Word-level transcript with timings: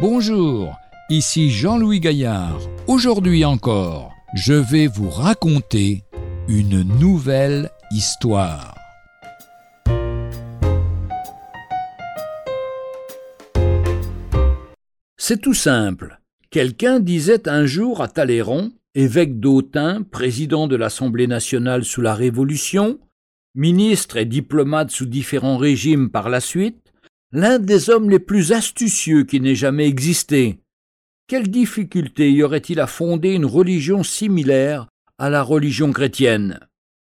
Bonjour, 0.00 0.78
ici 1.10 1.50
Jean-Louis 1.50 2.00
Gaillard. 2.00 2.58
Aujourd'hui 2.86 3.44
encore, 3.44 4.14
je 4.32 4.54
vais 4.54 4.86
vous 4.86 5.10
raconter 5.10 6.04
une 6.48 6.84
nouvelle 6.98 7.68
histoire. 7.90 8.74
C'est 15.18 15.42
tout 15.42 15.52
simple. 15.52 16.18
Quelqu'un 16.50 16.98
disait 16.98 17.46
un 17.46 17.66
jour 17.66 18.00
à 18.00 18.08
Talleyrand, 18.08 18.70
évêque 18.94 19.38
d'Autun, 19.38 20.02
président 20.02 20.66
de 20.66 20.76
l'Assemblée 20.76 21.26
nationale 21.26 21.84
sous 21.84 22.00
la 22.00 22.14
Révolution, 22.14 22.98
ministre 23.54 24.16
et 24.16 24.24
diplomate 24.24 24.90
sous 24.90 25.04
différents 25.04 25.58
régimes 25.58 26.08
par 26.08 26.30
la 26.30 26.40
suite, 26.40 26.89
l'un 27.32 27.58
des 27.58 27.90
hommes 27.90 28.10
les 28.10 28.18
plus 28.18 28.52
astucieux 28.52 29.24
qui 29.24 29.40
n'ait 29.40 29.54
jamais 29.54 29.86
existé. 29.86 30.58
Quelle 31.28 31.48
difficulté 31.48 32.32
y 32.32 32.42
aurait-il 32.42 32.80
à 32.80 32.88
fonder 32.88 33.34
une 33.34 33.46
religion 33.46 34.02
similaire 34.02 34.88
à 35.18 35.30
la 35.30 35.42
religion 35.42 35.92
chrétienne? 35.92 36.58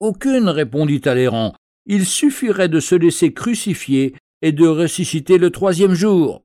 Aucune, 0.00 0.48
répondit 0.48 1.00
Talleyrand. 1.00 1.54
Il 1.86 2.06
suffirait 2.06 2.68
de 2.68 2.80
se 2.80 2.94
laisser 2.94 3.32
crucifier 3.32 4.14
et 4.42 4.52
de 4.52 4.66
ressusciter 4.66 5.38
le 5.38 5.50
troisième 5.50 5.94
jour. 5.94 6.42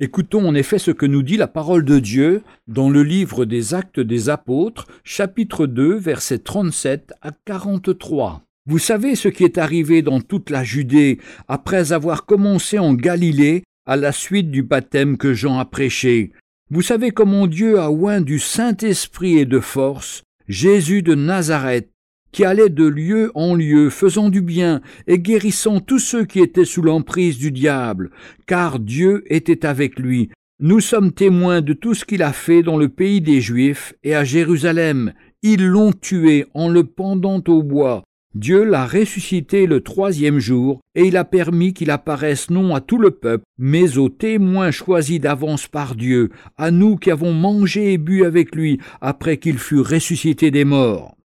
Écoutons 0.00 0.46
en 0.46 0.54
effet 0.54 0.78
ce 0.78 0.92
que 0.92 1.06
nous 1.06 1.24
dit 1.24 1.36
la 1.36 1.48
parole 1.48 1.84
de 1.84 1.98
Dieu 1.98 2.42
dans 2.68 2.88
le 2.88 3.02
livre 3.02 3.44
des 3.44 3.74
Actes 3.74 3.98
des 3.98 4.28
Apôtres, 4.28 4.86
chapitre 5.02 5.66
2, 5.66 5.96
versets 5.96 6.38
37 6.38 7.14
à 7.20 7.32
43. 7.32 8.42
Vous 8.68 8.78
savez 8.78 9.14
ce 9.14 9.28
qui 9.28 9.44
est 9.44 9.56
arrivé 9.56 10.02
dans 10.02 10.20
toute 10.20 10.50
la 10.50 10.62
Judée 10.62 11.16
après 11.48 11.92
avoir 11.92 12.26
commencé 12.26 12.78
en 12.78 12.92
Galilée 12.92 13.62
à 13.86 13.96
la 13.96 14.12
suite 14.12 14.50
du 14.50 14.62
baptême 14.62 15.16
que 15.16 15.32
Jean 15.32 15.58
a 15.58 15.64
prêché. 15.64 16.32
Vous 16.70 16.82
savez 16.82 17.10
comment 17.10 17.46
Dieu 17.46 17.80
a 17.80 17.90
oint 17.90 18.20
du 18.20 18.38
Saint-Esprit 18.38 19.38
et 19.38 19.46
de 19.46 19.58
force 19.58 20.22
Jésus 20.48 21.00
de 21.00 21.14
Nazareth, 21.14 21.88
qui 22.30 22.44
allait 22.44 22.68
de 22.68 22.84
lieu 22.84 23.32
en 23.34 23.54
lieu, 23.54 23.88
faisant 23.88 24.28
du 24.28 24.42
bien 24.42 24.82
et 25.06 25.18
guérissant 25.18 25.80
tous 25.80 25.98
ceux 25.98 26.26
qui 26.26 26.40
étaient 26.40 26.66
sous 26.66 26.82
l'emprise 26.82 27.38
du 27.38 27.50
diable, 27.50 28.10
car 28.46 28.80
Dieu 28.80 29.24
était 29.32 29.64
avec 29.64 29.98
lui. 29.98 30.28
Nous 30.60 30.80
sommes 30.80 31.12
témoins 31.12 31.62
de 31.62 31.72
tout 31.72 31.94
ce 31.94 32.04
qu'il 32.04 32.22
a 32.22 32.34
fait 32.34 32.62
dans 32.62 32.76
le 32.76 32.90
pays 32.90 33.22
des 33.22 33.40
Juifs 33.40 33.94
et 34.04 34.14
à 34.14 34.24
Jérusalem. 34.24 35.14
Ils 35.42 35.66
l'ont 35.66 35.92
tué 35.92 36.44
en 36.52 36.68
le 36.68 36.84
pendant 36.84 37.42
au 37.48 37.62
bois. 37.62 38.02
Dieu 38.34 38.64
l'a 38.64 38.86
ressuscité 38.86 39.66
le 39.66 39.80
troisième 39.80 40.38
jour, 40.38 40.80
et 40.94 41.06
il 41.06 41.16
a 41.16 41.24
permis 41.24 41.72
qu'il 41.72 41.90
apparaisse 41.90 42.50
non 42.50 42.74
à 42.74 42.80
tout 42.80 42.98
le 42.98 43.10
peuple, 43.10 43.44
mais 43.56 43.96
aux 43.96 44.10
témoins 44.10 44.70
choisis 44.70 45.18
d'avance 45.18 45.66
par 45.66 45.94
Dieu, 45.94 46.28
à 46.58 46.70
nous 46.70 46.96
qui 46.96 47.10
avons 47.10 47.32
mangé 47.32 47.94
et 47.94 47.98
bu 47.98 48.24
avec 48.24 48.54
lui 48.54 48.80
après 49.00 49.38
qu'il 49.38 49.58
fut 49.58 49.80
ressuscité 49.80 50.50
des 50.50 50.64
morts. 50.64 51.16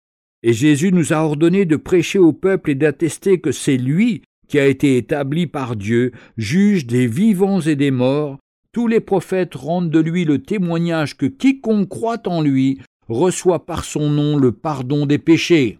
Et 0.43 0.53
Jésus 0.53 0.91
nous 0.91 1.11
a 1.11 1.17
ordonné 1.17 1.65
de 1.65 1.75
prêcher 1.75 2.19
au 2.19 2.31
peuple 2.31 2.71
et 2.71 2.75
d'attester 2.75 3.39
que 3.39 3.51
c'est 3.51 3.77
lui 3.77 4.21
qui 4.47 4.59
a 4.59 4.67
été 4.67 4.97
établi 4.97 5.47
par 5.47 5.75
Dieu, 5.75 6.11
juge 6.37 6.85
des 6.85 7.07
vivants 7.07 7.61
et 7.61 7.75
des 7.75 7.91
morts. 7.91 8.37
Tous 8.71 8.87
les 8.87 8.99
prophètes 8.99 9.55
rendent 9.55 9.89
de 9.89 9.99
lui 9.99 10.25
le 10.25 10.39
témoignage 10.39 11.17
que 11.17 11.25
quiconque 11.25 11.89
croit 11.89 12.27
en 12.27 12.41
lui 12.41 12.79
reçoit 13.07 13.65
par 13.65 13.83
son 13.83 14.09
nom 14.09 14.37
le 14.37 14.51
pardon 14.51 15.05
des 15.05 15.17
péchés. 15.17 15.79